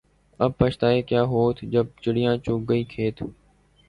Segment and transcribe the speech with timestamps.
[0.39, 3.21] اب بچھتائے کیا ہوت جب چڑیا چگ گئی کھیت